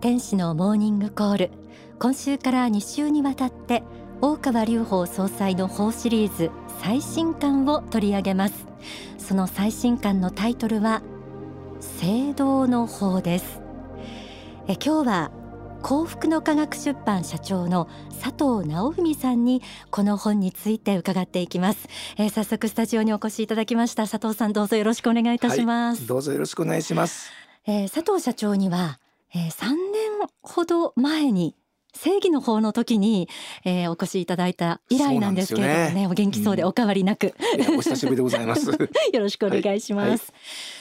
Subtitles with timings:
[0.00, 1.50] 天使のモーニングコール。
[1.98, 3.82] 今週から2週にわたって
[4.20, 8.68] 大川隆法総裁の法シリーズ最新刊を取り上げます。
[9.18, 11.02] その最新刊のタイトルは
[11.80, 13.60] 聖堂の法です。
[14.68, 15.30] え今日は
[15.82, 17.88] 幸福の科学出版社長の
[18.22, 24.06] 佐藤直文さんにこの本について伺っていきます、えー、早速スタジオにお越しいただきました。
[24.06, 27.30] 佐藤さんどうぞよろしくお願いいたします、はい、どうぞよろしくお願いします、
[27.66, 28.98] えー、佐藤社長には、
[29.34, 29.87] えー、3年
[30.42, 31.56] ほど前に
[31.94, 33.28] 正義の方の時に、
[33.64, 37.34] えー、お越しいただいた以来なんですけれどもね、ね、お元気そうでお変わりなく、
[37.68, 38.70] うん、お久しぶりでございます。
[38.70, 38.76] よ
[39.14, 40.10] ろしくお願いします、はい。
[40.10, 40.20] はい、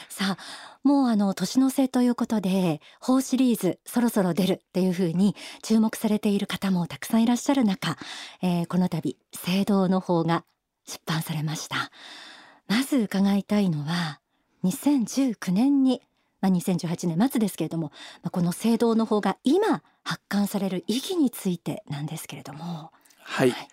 [0.10, 7.98] さあもうあの年の瀬ということで法シリーズそろそろ出るっていうふうに注目されている方もたくさんいらっしゃる中、
[8.42, 10.44] えー、この度聖堂の方が
[10.86, 11.92] 出版されました。
[12.68, 14.20] まず伺いたいのは
[14.64, 16.02] 2019年に
[16.42, 22.92] まあ、2018年末ですけれども、まあ、この聖堂の方が今発刊される意義についてなんですけれども。
[23.20, 23.68] はい、はい、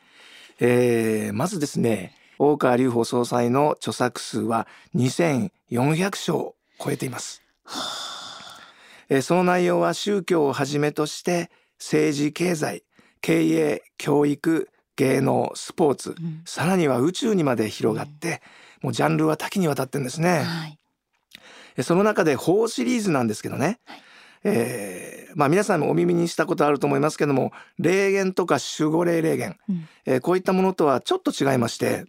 [0.60, 8.60] えー、まずですね大川隆法総裁の著作数は2400章を超えています、はあ、
[9.08, 12.82] えー、その内容は宗教をはじめとして政治経済
[13.20, 18.42] 経営教育芸能スポーツ、うん、さらには宇宙にまで広がって、
[18.82, 20.78] うん、もうジャンルは多岐にわたってんですね、はい
[21.82, 24.02] その中で法シリーズなんですけどね、はい、
[24.44, 32.04] えー、まあ、皆さんもお耳にしたことあると思いますけども霊言とか守護霊霊言、うん、えー、こういったものとはちょっと違いまして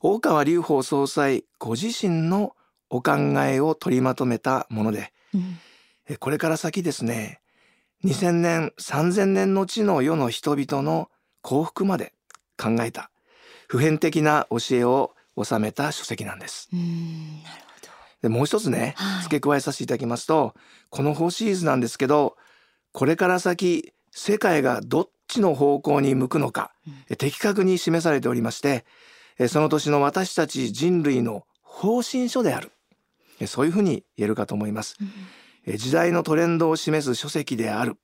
[0.00, 2.54] 大川隆法総裁ご自身の
[2.88, 3.12] お考
[3.44, 5.58] えを取りまとめたもので、うん、
[6.08, 7.40] えこれから先ですね
[8.04, 11.10] 2000年3000年の地の世の人々の
[11.42, 12.12] 幸福まで
[12.58, 13.10] 考えた
[13.68, 16.68] 普遍的な教えを収めた書籍なんです。
[16.72, 17.69] うんなる
[18.22, 20.54] でもう一つね、付け加えさせていただきますと
[20.90, 22.36] この法シリーズなんですけど
[22.92, 28.84] これから先世界がどっちの方向に向くのか、うん、的確に示されておりまして
[29.48, 32.72] その年の私たち人類の方針書である。
[33.46, 34.98] そういうふうに言えるかと思います、
[35.66, 37.96] うん、時代のトレンドを示す書籍である。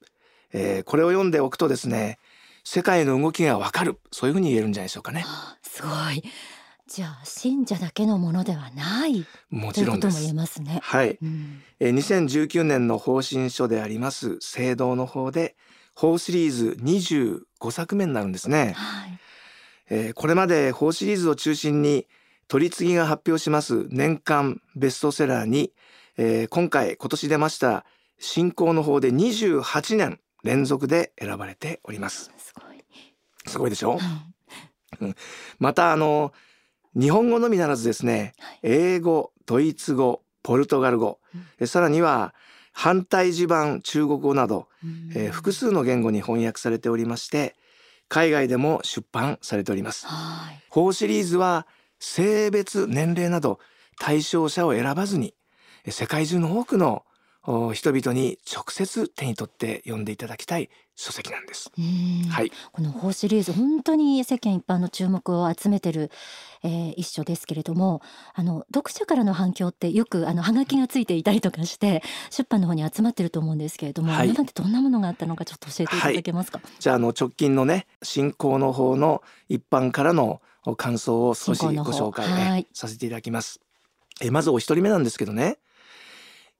[0.87, 2.19] これを読んでおくとですね
[2.65, 3.99] 世界の動きがわかる。
[4.13, 5.27] そういうふうに言えるんじゃないでしょうかね。
[5.63, 6.23] すごい
[6.89, 9.27] じゃあ信者だけのものではない。
[9.51, 10.15] もちろんです。
[10.15, 10.79] も言えますね。
[10.83, 15.57] はい、うん、え2019年の方針書であります聖堂の方で
[15.97, 19.19] 法シリーズ25作目になるんですね、はい。
[19.91, 22.07] えー、これまで法シリーズを中心に
[22.47, 25.73] 取り次ぎが発表します年間ベストセラーに、
[26.17, 27.85] えー、今回今年出ました
[28.21, 32.31] 信仰の方で28年連続で選ばれております。
[32.39, 32.85] すごい。
[33.49, 33.99] すごいでしょ、
[35.01, 35.17] うん、
[35.59, 36.33] またあの
[36.99, 41.19] 日本語のみならずですね、英語ドイツ語ポルトガル語、
[41.61, 42.35] うん、さらには
[42.73, 44.69] 反対地盤中国語など、
[45.15, 47.55] えー、複数の言語に翻訳されておりまして
[48.09, 50.07] 海外でも出版されております。
[50.71, 51.67] 法シリーズは
[51.99, 53.59] 性別年齢など
[53.99, 55.35] 対象者を選ばずに
[55.89, 57.05] 世界中の多くの
[57.75, 61.71] 人々に直接手に取って読んでいただきたい書籍なんです。
[62.31, 66.11] はい、この法シリーズ本当に世間一般の注目を集めてる、
[66.65, 68.01] えー、一書ですけれども
[68.35, 80.41] あの読者からの反響ってよくあのハガキがついていたりとかして出版の方に集まってると思うんですけれども、はい、今までどんなものがあったのかちょっと教えていただけますか、はい、じゃああの直近のね進行の方の一般からの
[80.79, 83.61] 感想を少しご紹介、ねはい、させていただきます。
[84.23, 85.59] えまずお一人目なんですけどね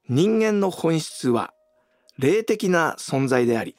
[0.09, 1.53] 人間の本質は
[2.17, 3.75] 霊的な存在であり、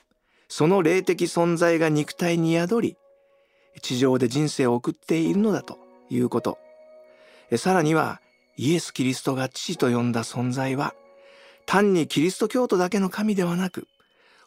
[0.49, 2.97] その霊的存在が肉体に宿り、
[3.81, 5.79] 地上で人生を送っているのだと
[6.11, 6.59] いうこと。
[7.57, 8.21] さらには、
[8.57, 10.95] イエス・キリストが父と呼んだ存在は、
[11.65, 13.87] 単にキリスト教徒だけの神ではなく、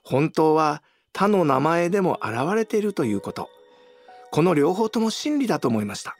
[0.03, 3.50] 本当は他の名前でも現れているということ。
[4.31, 6.16] この両方とも真理だと思いました。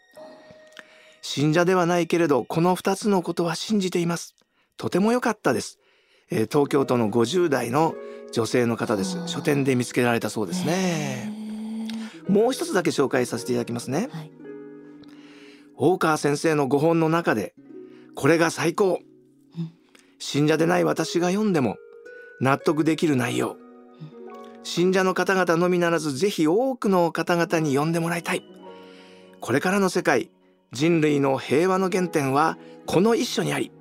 [1.22, 4.36] 信者ではないけれど、この二つのことは信じています。
[4.82, 5.78] とても良かったです。
[6.32, 7.94] えー、東京都の50代の
[8.32, 9.28] 女性の方です。
[9.28, 11.32] 書店で見つけられたそうですね。
[12.28, 14.10] もう一つだけ紹介させていただきますね。
[14.12, 14.32] はい、
[15.76, 17.54] 大川先生の5本の中で、
[18.16, 18.98] これが最高。
[20.18, 21.78] 信者でない私が読んでも
[22.40, 23.58] 納得できる内容。
[24.64, 28.44] 信者の方々のみならずぜひ多くの方々に読んでもらいたい。
[29.42, 30.32] これからの世界、
[30.72, 32.58] 人類の平和の原点は
[32.88, 33.72] この一緒にあり、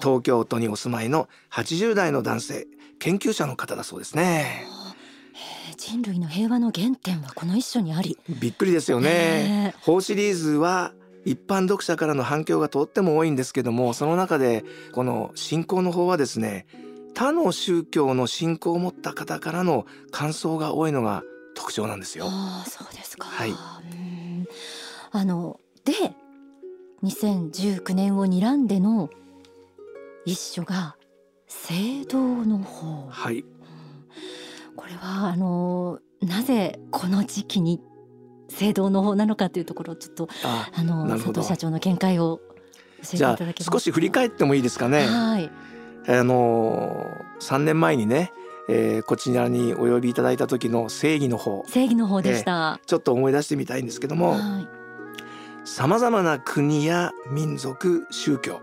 [0.00, 2.66] 東京都にお住まいの80代の男性
[2.98, 4.66] 研究者の方だそうですね。
[5.76, 9.74] 人類の平和の原点はこの一緒にありびっくりですよね。
[9.80, 10.92] 法シリーズは
[11.24, 16.66] 一般読者からの反響がとっても多いんですけどもその中でこの信仰の方はですね
[17.14, 21.22] 他の宗教の信仰を持った方からの感想が多いのが
[21.54, 22.26] 特徴なんですよ。
[22.28, 23.26] ああそうですか。
[23.26, 24.46] はいうん
[25.10, 25.92] あので
[27.02, 29.08] 2019年を睨んでの
[30.28, 30.96] 一書が
[31.46, 33.08] 聖堂の方。
[33.08, 33.44] はい、
[34.76, 37.80] これはあのなぜこの時期に
[38.50, 42.40] 聖堂の方なのかというところをちょっとああの佐藤社長の見解を
[43.02, 43.62] じゃあ。
[43.62, 45.06] 少し振り返ってもいいですかね。
[45.06, 45.50] はい。
[46.08, 47.06] あの
[47.40, 48.32] 3年前にね、
[48.68, 52.80] えーこちらにお呼びいただいた時の正義の方正義の方でした。
[52.84, 54.68] ちょっと思い出してみたいんですけどもはい。
[55.64, 58.60] さまざまな国や民族宗教、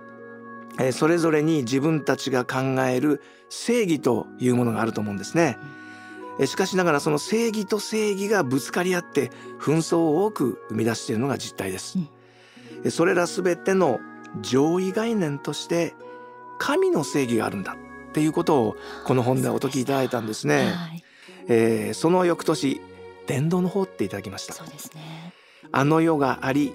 [0.79, 5.57] えーそれぞれに自分たちが考える正義というものがあると思うんですね。
[6.39, 11.97] えーしかしながらその正義と正義がぶつかり合って紛争を多く生み出しているのが実態です。
[12.83, 13.99] うそれらすべての
[14.41, 15.93] 上位概念として
[16.59, 17.77] 神の正義があるんだ
[18.09, 18.75] っていうことを
[19.05, 20.65] この本でお解きいただいたんですね。
[20.65, 21.03] はい。
[21.47, 22.81] えーその翌年
[23.27, 24.53] 伝道の方っていただきました。
[24.53, 25.33] そうですね。
[25.71, 26.73] あの世があり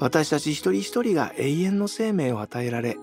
[0.00, 2.96] 私たち一人一人が永遠の生命を与えられ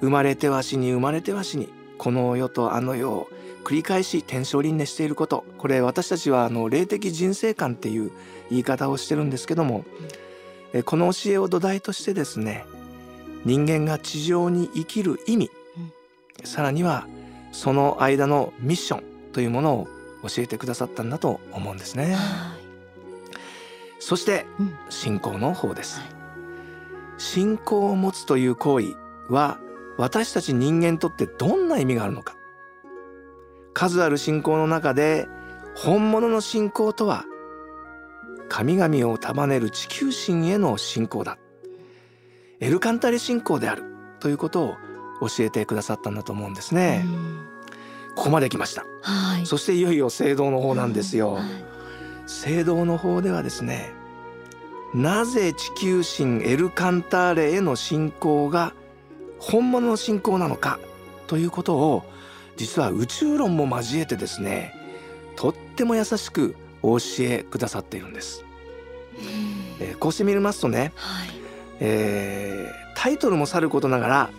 [0.00, 3.28] 生まれては死に生まれては死にこの世とあの世を
[3.64, 8.12] 繰り返し天正輪廻していることこれ私たちはあの霊的人生観っていう
[8.50, 9.84] 言い方をしてるんですけども
[10.72, 12.64] えこの教えを土台としてですね
[13.44, 17.06] 人間が地上に生きる意味うんさらには
[17.52, 19.02] その間のミッション
[19.32, 19.88] というものを
[20.28, 22.14] 教えてくださったんだと思うんですね。
[22.14, 22.56] はい。
[23.98, 24.74] そしてうん。
[24.90, 26.08] 信仰の方ですはい。
[27.18, 28.94] 信仰を持つという行為
[29.30, 29.58] は
[29.98, 32.36] 私たち人間にとってどんな意味があるのか。
[33.74, 35.28] 数ある信仰の中で
[35.74, 37.24] 本物の信仰とは
[38.48, 41.38] 神々を束ねる地球神への信仰だ。
[42.60, 43.84] エルカンタレ信仰である
[44.20, 44.74] ということを
[45.20, 47.04] 教えてくださったんだと思うんですね。
[47.04, 47.46] うん。
[48.14, 48.84] ここまで来ました。
[49.02, 49.46] はい。
[49.46, 51.44] そしていよいよ聖堂の方なんですよ、はい。
[52.26, 53.92] 聖堂の方ではですね
[54.94, 58.72] なぜ地球神エルカンターレへの信仰が
[59.46, 60.80] 本物の信仰なのか
[61.28, 62.02] ということを
[62.56, 64.74] 実は宇宙論も交えてですね
[65.36, 68.44] とっても優しくお教えくださっているんです、
[69.18, 69.86] うん。
[69.86, 71.28] えーこうして見ますとね、はい。
[71.80, 74.30] えータイトルもさることながら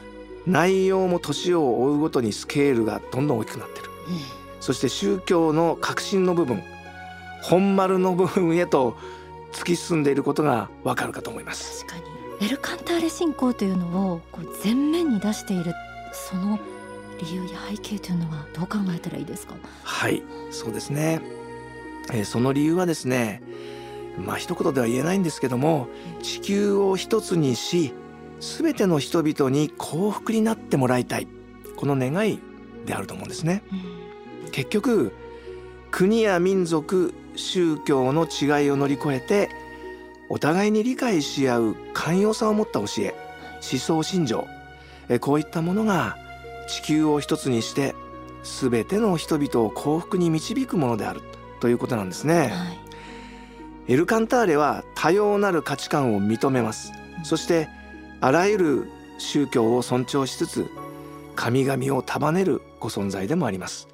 [0.46, 3.86] 内容も年を追うごとにスケールがどんどん大きくなってる。
[4.10, 4.20] うん。
[4.60, 6.62] そして宗教の核心の部分
[7.44, 8.98] 本丸の部分へと
[9.54, 11.86] 突き進んでいることがわかるかと思います。
[11.86, 15.74] 確かにエルカンターレ信仰というのをこう前面に出している
[16.14, 16.60] その
[17.20, 19.56] 理由や背景というのはどう考えたらいいですか？
[19.84, 21.22] はい、そうですね。
[22.14, 23.42] えーその理由はですね、
[24.24, 25.88] まあ一言では言えないんですけども、
[26.22, 27.94] 地球を一つにし、
[28.40, 31.28] すべての人々に幸福になってもらいたい。
[31.76, 32.40] この願い
[32.86, 33.64] であると思うんですね。
[34.52, 35.12] 結局
[35.92, 39.50] 国や民族宗教の違いを乗り越えて
[40.30, 43.16] お互いに理解し合う寛容さを持った教え
[43.72, 44.48] 思想信条。
[45.10, 46.18] えこういったものが
[46.68, 47.96] 地球を一つにして
[48.44, 51.22] 全ての人々を幸福に導くものである
[51.60, 52.50] ということなんですね。
[52.50, 52.88] はい。
[53.94, 56.92] エルカンターレは多様なる価値観を認めます。
[57.24, 57.70] そして
[58.20, 60.70] あらゆる宗教を尊重しつつ
[61.36, 63.88] 神々を束ねるご存在でもあります。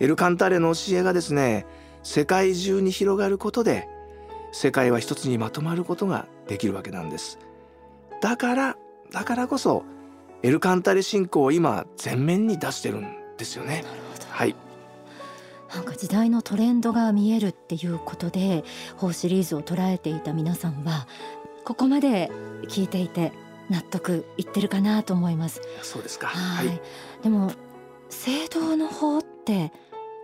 [0.00, 1.66] エルカンターレの教えがですね
[2.04, 3.88] 世界中に広がることで
[4.52, 7.38] 世界は一つにまとまることができるわけなんです
[8.20, 8.76] だから
[9.12, 9.84] だからこそ
[10.42, 13.84] エルカンターレ信仰を今前面に出してるんですよね。
[14.30, 14.54] はい
[15.74, 18.64] なんか時代のトレンドが見えるっていうことで
[18.96, 21.06] 法シリーズを捉えていた皆さんは
[21.64, 22.30] ここまで
[22.68, 23.32] 聞いていて
[23.68, 25.60] 納得いってるかなと思います。
[25.82, 26.80] そうですかはい。
[27.22, 27.52] でも
[28.08, 29.72] 聖堂の方って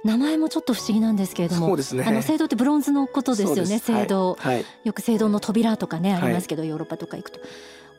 [0.04, 2.04] 名前もちょっと不思議なんですけれどもね。
[2.06, 3.78] あの聖堂ってブロンズのことですよね。
[3.78, 4.64] 聖堂、はい、はい。
[4.84, 7.40] よく聖堂の扉とかねはいありますけど、ヨーロッパとか行くと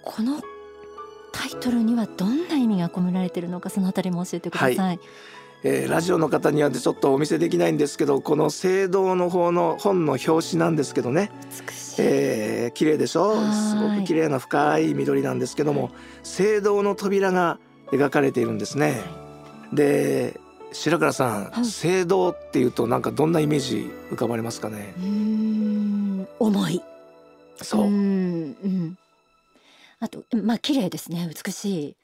[0.04, 0.42] この
[1.34, 5.00] タイトルにはどんな意味が込められているのかそのあたりも教えてください。
[5.64, 11.32] えーラジオの方にはちょっとお見せできないんですけどこの聖堂の方の本の表紙なんですけどね、
[11.68, 12.02] 美しい。
[12.04, 13.30] えー、綺麗でしょ？
[13.30, 13.54] はい。
[13.54, 15.90] すごく綺麗な深い緑なんですけども
[16.22, 17.58] 聖堂の扉が
[17.92, 19.02] 描かれているんですね。
[19.74, 20.40] で
[20.72, 21.66] 白倉さん、はい。
[21.66, 24.94] 聖堂っていうとなんかどんなイメージ浮かばれますかね？
[24.98, 26.82] うーん重い。
[27.62, 28.98] そう、んうん。
[30.00, 31.30] あとまあ綺麗ですね。
[31.46, 31.96] 美しい。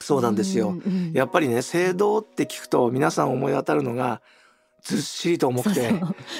[0.00, 0.74] そうなんですよ。
[1.12, 4.20] やっぱりね聖堂って聞くと皆さん思い当たるのが
[4.82, 5.92] ずっしりと重くて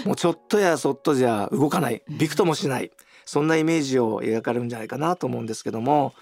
[0.05, 2.03] もうちょっとやそっとじゃ動かない。
[2.09, 2.91] びくともしない。
[3.25, 6.15] そんなイメージを描かれるんじゃないかなと思うんですけども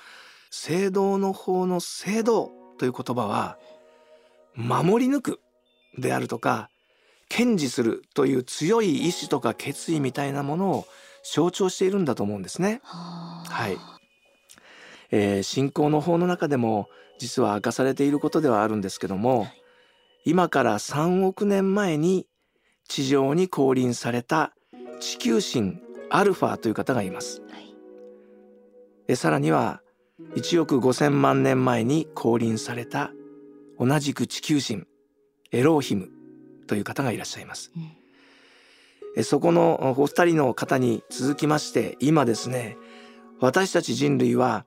[0.50, 3.58] 聖堂の方の聖堂という言葉は
[4.56, 5.40] 守り抜く
[5.98, 6.70] であるとか
[7.28, 10.86] 堅持するという強い意志とか決意みたいなものを
[11.24, 12.80] 象徴しているんだと思うんですね。
[12.84, 13.78] はい、
[15.10, 19.48] えー、信仰の法の中でも実は明かされていることではあるんですけども、
[20.24, 22.26] 今から3億年前に
[22.88, 24.52] 地上に降臨された
[25.00, 27.40] 地球神アルファという方がいます。
[27.40, 27.46] は
[29.08, 29.80] い、さらには
[30.36, 33.10] 1億5,000万年前に降臨された
[33.78, 34.86] 同じく地球神
[35.54, 36.10] エローヒム
[36.66, 37.72] という方がいらっしゃいます。
[39.14, 42.76] うん、そこのお二人の方に続きまして今ですね
[43.40, 44.64] 私たち人類は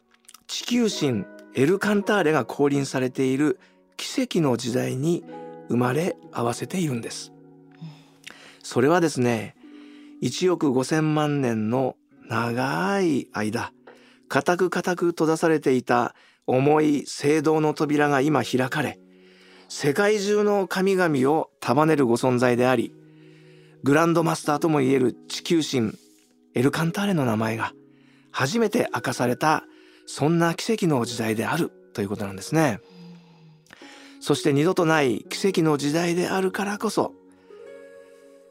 [0.48, 1.25] 地球神
[1.56, 3.60] エルカンターレが降臨されている
[3.98, 5.25] 奇跡の時代に
[5.67, 7.34] 生まれ合わせているんです。
[8.63, 9.56] それはですね
[10.24, 11.98] 1億5,000万年の
[12.29, 13.74] 長い間
[14.29, 16.15] 固く固く閉ざされていた
[16.46, 19.00] 重い聖堂の扉が今開かれ
[19.70, 22.94] 世界中の神々を束ねるご存在であり
[23.84, 25.94] グランドマスターともいえる地球神
[26.54, 27.74] エルカンターレの名前が
[28.32, 29.64] 初めて明かされた
[30.06, 32.80] そんな奇跡の時代であるということなんですね。
[34.20, 37.14] そして二度とない奇跡の時代であるからこそ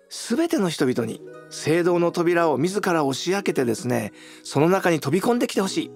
[0.09, 1.21] 全ての人々に
[1.51, 4.13] 聖堂の扉を自ら押し開けてですね
[4.45, 5.91] その中に飛び込んできてほし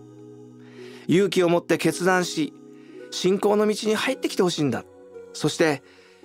[1.08, 2.52] い勇気を持って決断し
[3.10, 4.84] 信仰の道に入ってきてほしいんだ
[5.32, 5.82] そして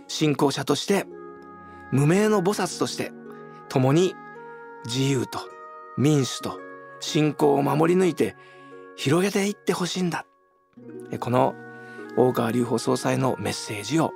[0.08, 1.06] 信仰者として
[1.92, 3.12] 無名の菩薩として
[3.70, 4.16] 共に
[4.86, 5.40] 自由と
[5.98, 6.60] 民主と
[7.00, 8.36] 信仰を守り抜いて
[8.96, 10.26] 広げていってほしいんだ。
[11.20, 11.56] この
[12.18, 14.12] 大川隆法総裁のメッセージを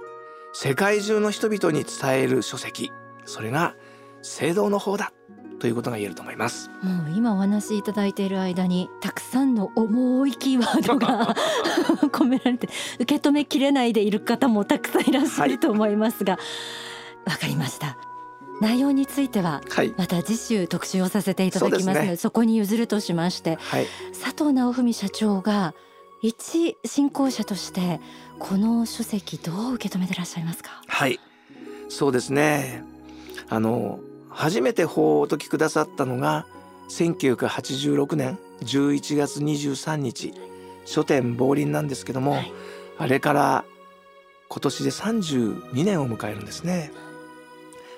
[0.53, 2.91] 世界中の人々に伝える書籍。
[3.25, 3.75] それが
[4.21, 5.11] 聖堂の方だ。
[5.59, 6.69] ということが言えると思います。
[6.81, 11.35] もう今お話しいただいている間にたくさんの重いキーワードが
[12.09, 16.39] 込められて受け止めきれないでいる方もたくさんいらっしゃると思いますがわ、
[17.25, 17.97] はい、かりました。
[18.61, 19.61] 内容については
[19.97, 25.73] また次週特集をさせていただきますのではいそでね、そこに譲るとしまして、はい、佐藤直文社長が
[26.21, 28.01] 一信仰者として
[28.37, 30.81] この書籍どう受け止めてらっしゃいますか？
[30.87, 31.19] はい。
[31.87, 32.83] そうですね。
[33.47, 33.99] あの
[34.39, 36.45] 初めて法をお解きくださったのが
[36.87, 40.33] 1986年11月23日
[40.85, 42.53] 書店亡林なんですけども、はい、
[42.97, 43.65] あれから
[44.47, 46.93] 今年で32年を迎えるんですね。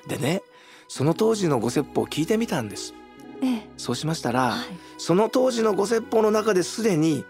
[0.08, 0.42] でね
[0.88, 2.96] その当時のご説法を聞いてみたんです。
[3.44, 4.66] ええ、そうしましたら、はい、
[4.98, 7.24] その当時のご説法の中ですでに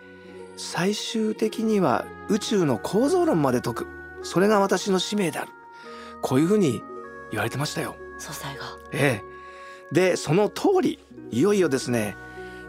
[0.55, 3.87] 最終的には宇宙の構造論まで解く
[4.23, 5.51] それが私の使命である
[6.21, 6.81] こういうふうに
[7.31, 7.97] 言われてましたよ。
[8.21, 8.63] 総裁が。
[8.91, 9.93] ええ。
[9.93, 10.99] でその通り
[11.31, 12.15] いよいよですね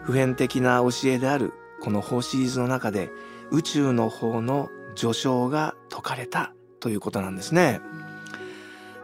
[0.03, 3.11] 普遍的な教えであるこの法シリーズの中で
[3.51, 7.81] 宇宙の方の序章が説かれたということなんですね。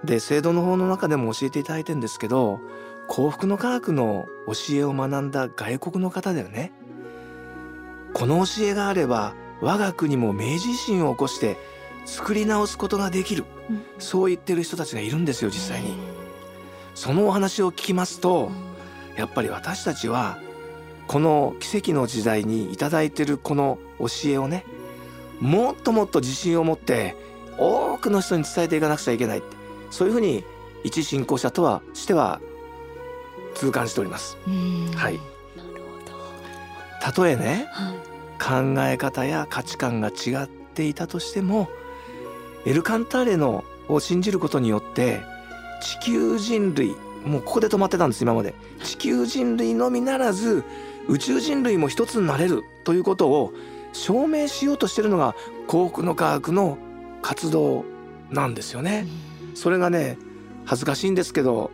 [0.05, 2.61] で聖堂の方の中でも教えていただいてるんですけど
[3.09, 6.73] 幸福の科学の教えを学んだ外国の方だよね
[8.15, 11.57] この教えがあれば我が国も明治維新を起こして
[12.05, 15.97] 作り直すことができる、うん、そう言ってる人たちがいるんですよ実際に。
[16.99, 18.51] そのお話を聞きますと
[19.15, 20.37] やっぱり私たちは
[21.07, 24.65] この奇跡の時代に頂いてるこの教えをね
[25.39, 27.15] もっともっと自信を持って
[27.57, 29.43] 多くの人に伝えていかなくちゃいけない
[29.93, 30.43] そういうふうに
[30.83, 32.41] 一信仰者とはしては
[33.55, 34.37] 痛感しております。
[34.97, 35.21] はい。
[37.01, 41.69] たとえね、はい、考え方や価値観が違っていたとしても
[42.67, 45.38] エルカンターレのを信じることによって
[45.81, 46.95] 地球人類
[47.25, 50.65] もうここで止まってたんです今まで地球人類のみならず
[51.09, 53.53] 宇宙人類も一つになれるということを
[53.93, 55.35] 証明しようとしてるのが
[55.67, 56.79] 幸福の科学の
[57.23, 57.85] 活動
[58.31, 59.07] なんですよね。
[59.55, 60.19] それがね
[60.67, 61.71] 恥ずかしいんですけど、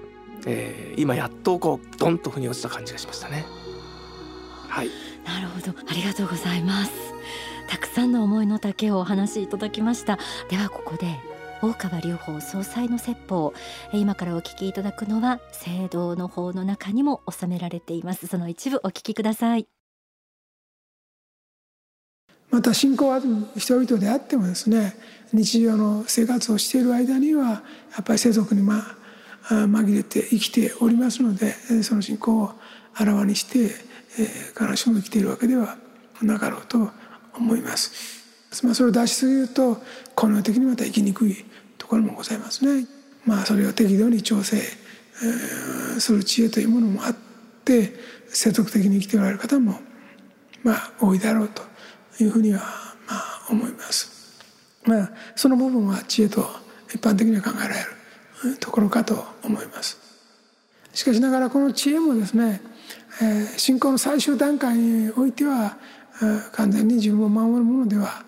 [0.47, 3.45] えー、今やっとこうドンと腑に落ちた感じがしましたね。
[4.69, 4.89] はい。
[5.25, 6.93] なるほどありがとうございます。
[7.69, 10.19] たくさんの思いの丈をお話しいただきました。
[10.49, 11.19] ではここで
[11.65, 13.55] 大川隆法総裁の説法。
[13.95, 18.27] 今からお聞きいただくのは聖堂の法の中にも収められています。
[18.27, 19.67] その一部お聞きください。
[22.51, 23.25] また信仰ある
[23.57, 24.95] 人々であってもですね
[25.33, 27.63] 日常の生活をしている間にはや
[28.03, 28.81] っぱり世俗にま
[29.49, 31.53] あ紛れて生きておりますので
[31.83, 32.53] その信仰を
[32.95, 33.75] あらわにして、
[34.19, 35.79] えー、必ずしも生きているわけでは
[36.21, 36.91] なかろうと
[37.35, 38.23] 思います。
[38.63, 39.79] まあ、それを出しすぎると
[40.15, 41.45] この世的にまた生きにくい
[41.85, 42.87] ところもございますね。
[43.27, 47.17] まあ、それを適度に調整、えー、する知恵というものもあっ
[47.65, 47.93] て
[48.29, 49.79] 世俗的に生きておられる方も
[50.63, 51.63] まあ多いだろうと
[52.23, 52.65] いうふうにはま
[53.11, 54.11] あ思います。
[54.87, 56.47] まあ、その部分は知恵と
[56.89, 57.81] 一般的には考えられ
[58.55, 59.99] るところかと思います
[60.93, 62.61] しかしながらこの知恵もですね、
[63.23, 65.79] えー、信仰の最終段階においては
[66.53, 68.23] 完全に自分を守るものでは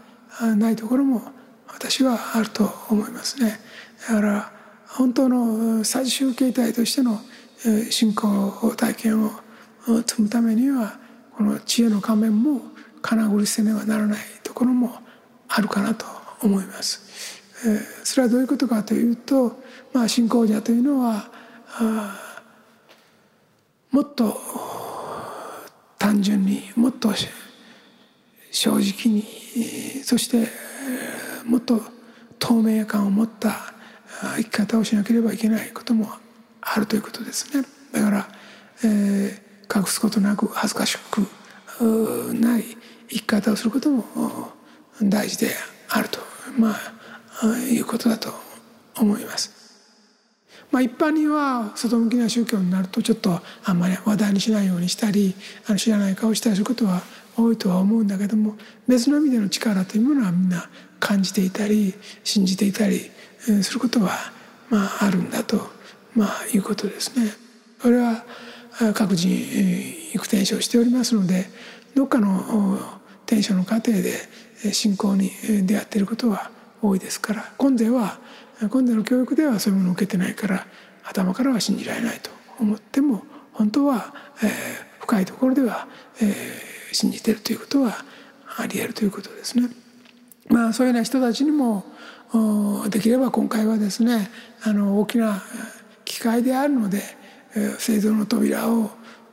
[0.56, 1.35] ないところも
[1.76, 3.60] 私はあると思いますね
[4.08, 4.52] だから
[4.88, 7.20] 本当の最終形態としての
[7.90, 9.30] 信仰体験を
[10.06, 10.98] 積むためには
[11.36, 12.62] この知恵の仮面も
[13.02, 14.96] 金繰りせねばならないところも
[15.48, 16.06] あるかなと
[16.42, 17.42] 思います。
[18.04, 19.60] それはどういうことかというと、
[19.92, 21.28] まあ、信仰者というのは
[23.90, 24.40] もっと
[25.98, 27.12] 単純にもっと
[28.50, 29.22] 正直に
[30.02, 30.48] そして
[31.46, 31.80] もっと
[32.38, 33.72] 透明感を持った
[34.36, 36.10] 生き方をしなければいけないことも
[36.60, 37.66] あるということですね。
[37.92, 38.28] だから、
[38.84, 41.26] えー、隠すことなく恥ずかしく
[42.34, 42.64] ない
[43.08, 44.04] 生き方をすることも
[45.02, 45.50] 大事で
[45.88, 46.20] あると、
[46.58, 46.76] ま
[47.42, 48.32] あ、いうことだと
[48.98, 49.54] 思います。
[50.72, 55.34] まあ、一般には外向きな宗教になるとちょっとあんまり話題にしないようにしたり
[55.66, 57.02] あの知らない顔したりすることは
[57.36, 58.56] 多いとは思うんだけども
[58.88, 63.10] 別の意味での力というものはみんな感じていたり信じていたり
[63.62, 64.10] することは
[64.70, 65.68] まああるんだと、
[66.14, 67.30] まあ、いうことですね。
[67.80, 68.24] これは
[68.94, 69.30] 各人
[70.12, 71.46] 行く転生しておりますので
[71.94, 72.78] どっかの
[73.26, 74.12] 転生の過程で
[74.72, 75.30] 信仰に
[75.66, 76.50] 出会っていることは
[76.82, 78.18] 多いですから今世は
[78.70, 80.66] 今世の教育ではそういうものを受けてないから
[81.04, 84.50] 頭からは信じられないと思っても本当は、えー、
[85.00, 85.86] 深いところでは、
[86.20, 88.04] えー、信じてるということは
[88.56, 89.68] ありえるということですね。
[90.48, 91.84] まあ、そういうような人たちにも
[92.88, 94.30] できれば今回はですね
[94.62, 95.42] あの大きな
[96.04, 97.02] 機会であるので
[97.78, 98.90] 聖堂の扉を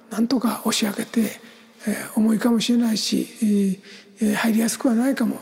[0.10, 1.40] なんとか押し開けて
[2.16, 3.80] 重いかもしれないし
[4.20, 5.40] 入りやすくはないかも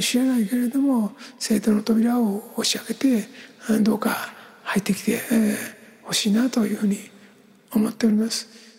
[0.00, 3.28] しれないけれども聖堂の扉を押し開けて
[3.82, 4.32] どうか
[4.64, 5.20] 入ってきて
[6.02, 6.98] ほしいなというふうに
[7.72, 8.69] 思っております。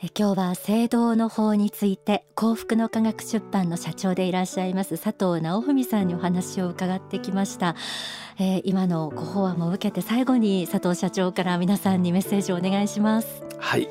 [0.00, 7.74] 今日は聖堂の法について幸福の科学出版の社長でいらっしゃいます佐藤直文さんにお話を伺ってきました、
[8.38, 13.42] えー、今のご法案も受けて最後に佐藤社長から皆さんにメッセージをお願いします。
[13.58, 13.88] はい、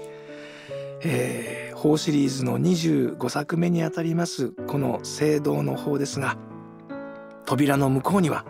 [1.01, 6.37] えー、法シリーズの25作目にあたりますこの聖堂の法ですが
[7.45, 8.45] 扉の向こうには、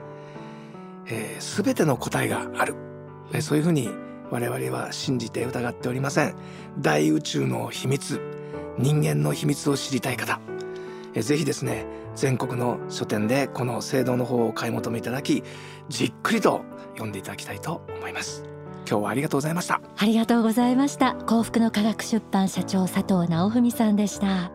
[1.07, 2.75] えー、全ての答えがある、
[3.33, 3.89] えー、そういうふうに
[4.29, 6.35] 我々は信じて疑っておりません。
[6.79, 8.21] 大宇宙の秘密
[8.77, 10.39] 人間の秘密を知りたい方。
[11.19, 11.85] ぜひですね
[12.15, 15.43] 全国の書店でこの聖堂の方を買い求めいただき
[15.89, 16.63] じっくりと
[16.93, 18.43] 読んでいただきたいと思います。
[18.89, 19.81] 今日はありがとうございました。
[19.97, 21.15] ありがとうございました。
[21.15, 24.51] 幸福の科学出版社長佐藤直文さんでした。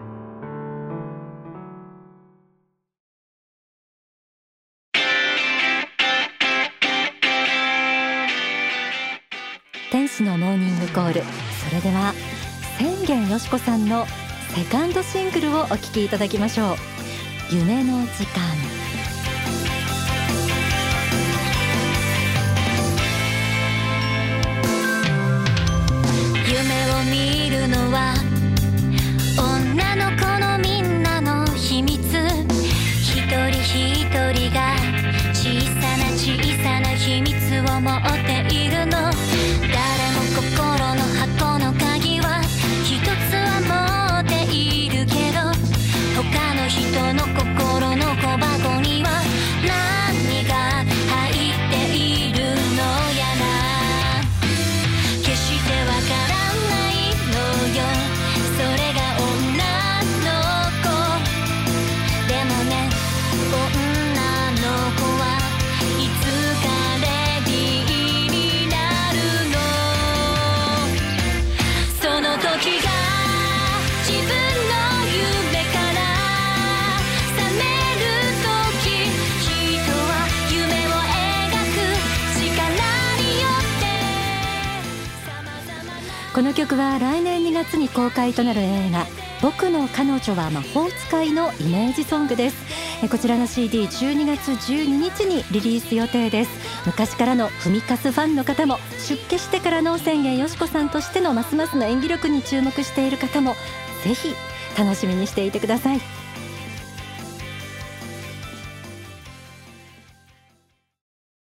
[10.12, 11.22] 天使のモーニングコール。
[11.22, 12.12] それでは
[12.78, 14.04] 千元よしこさんの
[14.54, 16.76] セカンドシングルをお聴きいただきましょう。
[17.54, 18.42] 夢の時間。
[26.46, 28.14] 夢を見るのは
[29.38, 31.98] 女の子のみんなの秘密。
[31.98, 34.76] 一人一人が
[35.32, 39.10] 小さな小さな秘密を持っているの。
[86.34, 89.06] この曲は来年2月に公開となる映画
[89.42, 92.56] 僕の彼女は魔法使いのイメージソングです。
[93.10, 96.50] こちらの CD12 月12日にリリース予定です。
[96.86, 103.54] 昔からのふみかすファンの方も出家してからの宣言よしこさんとしてのますますの演技力に注目している方も
[104.04, 104.34] ぜひ
[104.78, 106.21] 楽しみにしていてください。